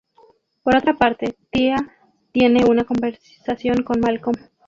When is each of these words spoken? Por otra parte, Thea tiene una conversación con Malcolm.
Por 0.63 0.75
otra 0.75 0.97
parte, 0.97 1.35
Thea 1.51 1.75
tiene 2.31 2.65
una 2.65 2.85
conversación 2.85 3.83
con 3.83 3.99
Malcolm. 3.99 4.33